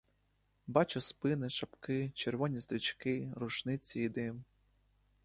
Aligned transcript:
Бачу 0.67 1.01
спини, 1.01 1.49
шапки, 1.49 2.11
червоні 2.15 2.61
стрічки, 2.61 3.33
рушниці 3.37 3.99
й 3.99 4.09
дим. 4.09 4.43